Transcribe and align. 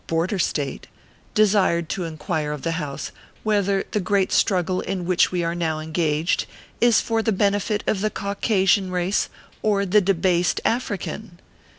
Border 0.07 0.39
State) 0.39 0.87
desired 1.35 1.87
to 1.89 2.05
inquire 2.05 2.53
of 2.53 2.63
the 2.63 2.71
House 2.71 3.11
whether 3.43 3.83
the 3.91 3.99
great 3.99 4.31
struggle 4.31 4.81
in 4.81 5.05
which 5.05 5.31
we 5.31 5.43
are 5.43 5.53
now 5.53 5.77
engaged 5.77 6.47
is 6.79 6.99
for 6.99 7.21
the 7.21 7.31
benefit 7.31 7.83
of 7.85 8.01
the 8.01 8.09
Caucasian 8.09 8.89
race 8.89 9.29
or 9.63 9.85
the 9.85 10.01
debased 10.01 10.59
African 10.65 11.37